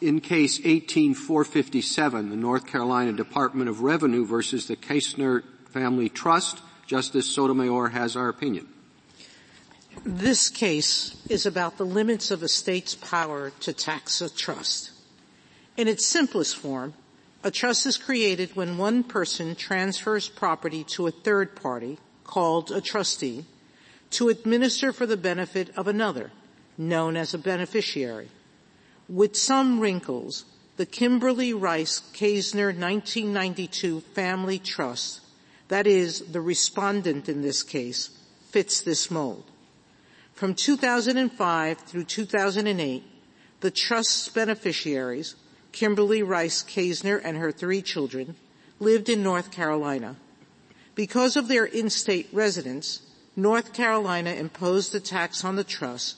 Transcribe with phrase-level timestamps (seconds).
[0.00, 7.26] in case 18457, the North Carolina Department of Revenue versus the Kaestner Family Trust, Justice
[7.34, 8.68] Sotomayor has our opinion.
[10.04, 14.90] This case is about the limits of a state's power to tax a trust.
[15.76, 16.94] In its simplest form,
[17.42, 22.80] a trust is created when one person transfers property to a third party, called a
[22.80, 23.46] trustee,
[24.10, 26.30] to administer for the benefit of another,
[26.76, 28.28] known as a beneficiary.
[29.08, 30.44] With some wrinkles,
[30.76, 35.20] the Kimberly Rice Kaestner 1992 Family Trust,
[35.68, 38.10] that is, the respondent in this case,
[38.50, 39.44] fits this mold.
[40.34, 43.04] From 2005 through 2008,
[43.60, 45.36] the trust's beneficiaries,
[45.70, 48.34] Kimberly Rice Kaestner and her three children,
[48.80, 50.16] lived in North Carolina.
[50.96, 53.02] Because of their in-state residence,
[53.36, 56.16] North Carolina imposed a tax on the trust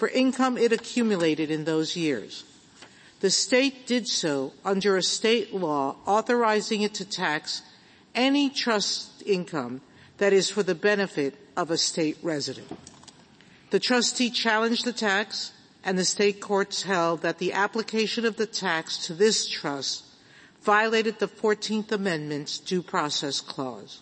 [0.00, 2.44] for income it accumulated in those years.
[3.20, 7.60] The state did so under a state law authorizing it to tax
[8.14, 9.82] any trust income
[10.16, 12.66] that is for the benefit of a state resident.
[13.68, 15.52] The trustee challenged the tax
[15.84, 20.04] and the state courts held that the application of the tax to this trust
[20.62, 24.00] violated the 14th Amendment's due process clause.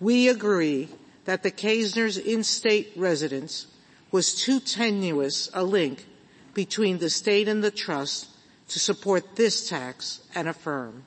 [0.00, 0.90] We agree
[1.24, 3.68] that the Kaestner's in-state residence
[4.10, 6.06] was too tenuous a link
[6.54, 8.26] between the state and the trust
[8.68, 11.04] to support this tax and affirm.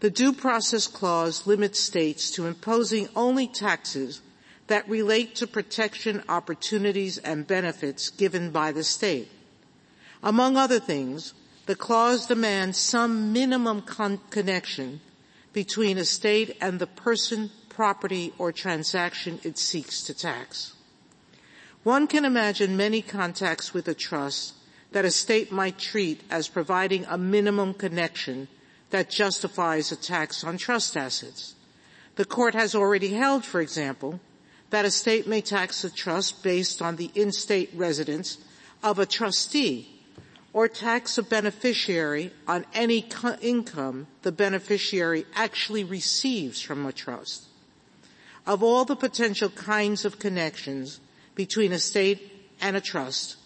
[0.00, 4.20] The due process clause limits states to imposing only taxes
[4.66, 9.30] that relate to protection opportunities and benefits given by the state.
[10.22, 11.34] Among other things,
[11.66, 15.00] the clause demands some minimum con- connection
[15.52, 20.75] between a state and the person, property, or transaction it seeks to tax.
[21.86, 24.54] One can imagine many contacts with a trust
[24.90, 28.48] that a state might treat as providing a minimum connection
[28.90, 31.54] that justifies a tax on trust assets.
[32.16, 34.18] The court has already held, for example,
[34.70, 38.38] that a state may tax a trust based on the in-state residence
[38.82, 39.88] of a trustee
[40.52, 47.44] or tax a beneficiary on any co- income the beneficiary actually receives from a trust.
[48.44, 50.98] Of all the potential kinds of connections,
[51.36, 53.36] between a state and a trust,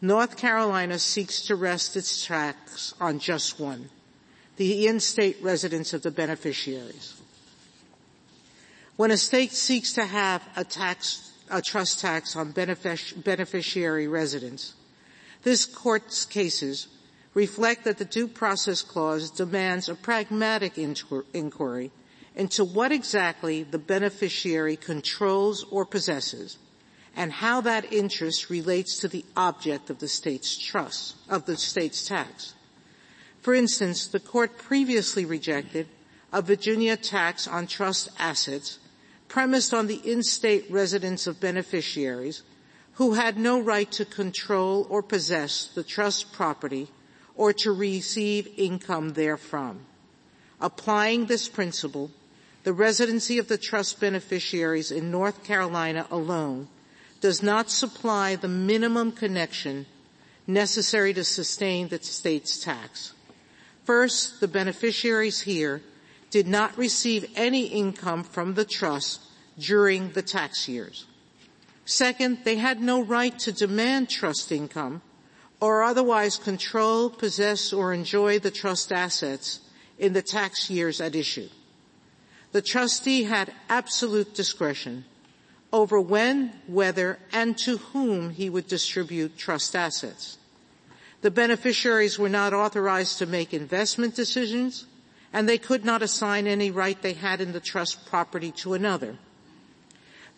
[0.00, 3.90] North Carolina seeks to rest its tax on just one,
[4.56, 7.20] the in-state residence of the beneficiaries.
[8.96, 14.74] When a state seeks to have a tax, a trust tax on benefic- beneficiary residence,
[15.42, 16.88] this court's cases
[17.34, 21.90] reflect that the due process clause demands a pragmatic inquiry
[22.36, 26.58] into what exactly the beneficiary controls or possesses
[27.16, 32.06] and how that interest relates to the object of the state's trust, of the state's
[32.06, 32.54] tax.
[33.40, 35.86] For instance, the court previously rejected
[36.32, 38.78] a Virginia tax on trust assets
[39.28, 42.42] premised on the in-state residence of beneficiaries
[42.94, 46.88] who had no right to control or possess the trust property
[47.36, 49.80] or to receive income therefrom.
[50.60, 52.10] Applying this principle,
[52.62, 56.68] the residency of the trust beneficiaries in North Carolina alone
[57.24, 59.86] does not supply the minimum connection
[60.46, 63.14] necessary to sustain the state's tax.
[63.84, 65.80] First, the beneficiaries here
[66.28, 69.22] did not receive any income from the trust
[69.58, 71.06] during the tax years.
[71.86, 75.00] Second, they had no right to demand trust income
[75.60, 79.60] or otherwise control, possess, or enjoy the trust assets
[79.98, 81.48] in the tax years at issue.
[82.52, 85.06] The trustee had absolute discretion
[85.74, 90.38] over when, whether, and to whom he would distribute trust assets.
[91.22, 94.86] The beneficiaries were not authorized to make investment decisions,
[95.32, 99.18] and they could not assign any right they had in the trust property to another.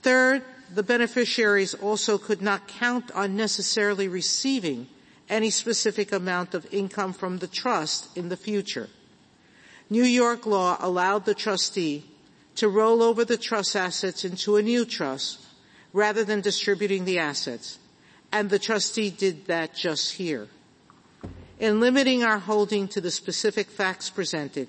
[0.00, 0.42] Third,
[0.74, 4.88] the beneficiaries also could not count on necessarily receiving
[5.28, 8.88] any specific amount of income from the trust in the future.
[9.90, 12.06] New York law allowed the trustee
[12.56, 15.40] to roll over the trust assets into a new trust
[15.92, 17.78] rather than distributing the assets.
[18.32, 20.48] And the trustee did that just here.
[21.58, 24.68] In limiting our holding to the specific facts presented,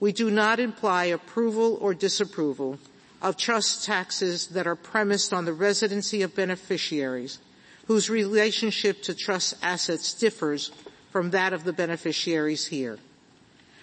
[0.00, 2.78] we do not imply approval or disapproval
[3.22, 7.38] of trust taxes that are premised on the residency of beneficiaries
[7.86, 10.72] whose relationship to trust assets differs
[11.10, 12.98] from that of the beneficiaries here.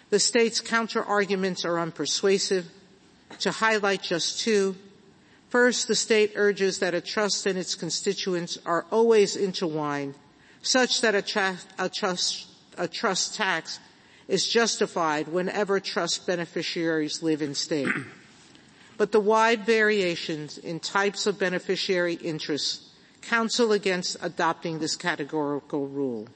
[0.09, 2.65] The state's counterarguments are unpersuasive
[3.39, 4.75] to highlight just two,
[5.49, 10.15] first, the state urges that a trust and its constituents are always intertwined,
[10.61, 12.47] such that a, tra- a trust
[12.77, 13.79] a trust tax
[14.27, 17.87] is justified whenever trust beneficiaries live in state.
[18.97, 22.89] but the wide variations in types of beneficiary interests
[23.21, 26.27] counsel against adopting this categorical rule.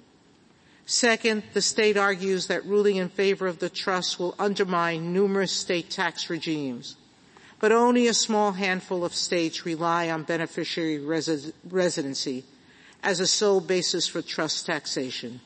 [0.89, 5.89] Second, the state argues that ruling in favor of the trust will undermine numerous state
[5.89, 6.95] tax regimes,
[7.59, 12.45] but only a small handful of states rely on beneficiary resi- residency
[13.03, 15.41] as a sole basis for trust taxation,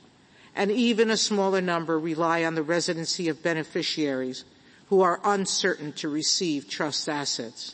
[0.55, 4.45] and even a smaller number rely on the residency of beneficiaries
[4.89, 7.73] who are uncertain to receive trust assets.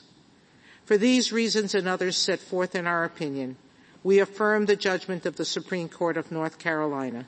[0.85, 3.57] For these reasons and others set forth in our opinion,
[4.05, 7.25] we affirm the judgment of the Supreme Court of North Carolina.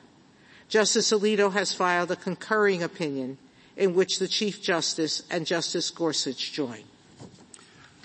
[0.70, 3.38] Justice Alito has filed a concurring opinion
[3.76, 6.84] in which the Chief Justice and Justice Gorsuch join.